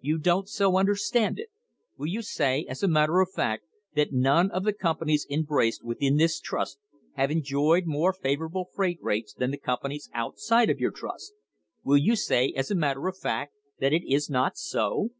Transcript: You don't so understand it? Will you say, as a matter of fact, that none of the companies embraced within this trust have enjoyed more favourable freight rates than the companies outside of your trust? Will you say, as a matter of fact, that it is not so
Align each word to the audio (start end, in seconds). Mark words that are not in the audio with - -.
You 0.00 0.18
don't 0.18 0.48
so 0.48 0.76
understand 0.76 1.38
it? 1.38 1.46
Will 1.96 2.08
you 2.08 2.22
say, 2.22 2.64
as 2.68 2.82
a 2.82 2.88
matter 2.88 3.20
of 3.20 3.30
fact, 3.30 3.66
that 3.94 4.12
none 4.12 4.50
of 4.50 4.64
the 4.64 4.72
companies 4.72 5.28
embraced 5.30 5.84
within 5.84 6.16
this 6.16 6.40
trust 6.40 6.80
have 7.14 7.30
enjoyed 7.30 7.86
more 7.86 8.12
favourable 8.12 8.66
freight 8.74 8.98
rates 9.00 9.32
than 9.32 9.52
the 9.52 9.56
companies 9.58 10.10
outside 10.12 10.70
of 10.70 10.80
your 10.80 10.90
trust? 10.90 11.34
Will 11.84 11.98
you 11.98 12.16
say, 12.16 12.52
as 12.56 12.72
a 12.72 12.74
matter 12.74 13.06
of 13.06 13.16
fact, 13.16 13.54
that 13.78 13.92
it 13.92 14.02
is 14.12 14.28
not 14.28 14.56
so 14.56 15.10